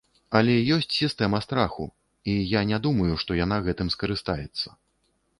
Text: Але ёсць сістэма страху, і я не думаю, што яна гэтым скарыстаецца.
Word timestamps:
Але 0.37 0.53
ёсць 0.75 0.87
сістэма 0.99 1.41
страху, 1.45 1.85
і 2.33 2.35
я 2.59 2.63
не 2.69 2.79
думаю, 2.85 3.13
што 3.25 3.37
яна 3.41 3.57
гэтым 3.69 3.93
скарыстаецца. 3.97 4.67